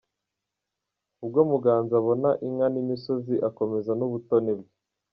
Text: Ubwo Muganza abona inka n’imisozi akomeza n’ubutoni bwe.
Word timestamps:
Ubwo 1.23 1.39
Muganza 1.51 1.93
abona 2.01 2.29
inka 2.47 2.67
n’imisozi 2.73 3.33
akomeza 3.49 3.91
n’ubutoni 3.95 4.51
bwe. 4.57 4.67